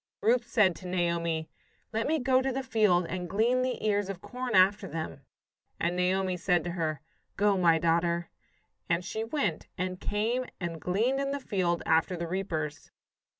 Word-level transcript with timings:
Ruth 0.21 0.47
said 0.47 0.75
to 0.77 0.87
Naomi: 0.87 1.47
"Let 1.93 2.07
me 2.07 2.17
go 2.17 2.41
to 2.41 2.51
the 2.51 2.63
field 2.63 3.05
and 3.05 3.29
glean 3.29 3.61
the 3.61 3.85
ears 3.85 4.09
of 4.09 4.19
corn 4.19 4.55
after 4.55 4.87
them." 4.87 5.21
And 5.79 5.95
Naomi 5.95 6.37
said 6.37 6.63
to 6.63 6.71
her, 6.71 7.01
"Go, 7.37 7.55
my 7.55 7.77
daughter." 7.77 8.31
And 8.89 9.05
she 9.05 9.23
went, 9.23 9.67
and 9.77 10.01
came 10.01 10.47
and 10.59 10.81
gleaned 10.81 11.19
in 11.19 11.29
the 11.29 11.39
field 11.39 11.83
after 11.85 12.17
the 12.17 12.25
reapers. 12.25 12.89